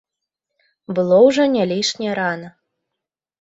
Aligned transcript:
Было 0.99 1.19
ўжо 1.27 1.45
не 1.57 1.63
лішне 1.73 2.17
рана. 2.21 2.49